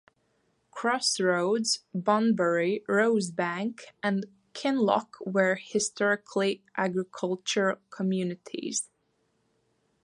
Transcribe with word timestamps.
Cross 0.71 1.19
Roads, 1.19 1.81
Bunbury, 1.93 2.83
Rosebank 2.89 3.81
and 4.01 4.25
Kinlock 4.51 5.09
were 5.27 5.59
historically 5.63 6.63
agricultural 6.75 7.77
communities. 7.91 8.89